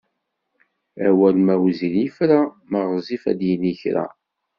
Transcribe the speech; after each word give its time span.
Awal 1.07 1.35
ma 1.45 1.55
wezzil 1.61 1.95
yefra, 2.01 2.39
ma 2.71 2.81
ɣezzif 2.89 3.23
ad 3.31 3.35
d-yini 3.39 3.73
kra. 3.81 4.05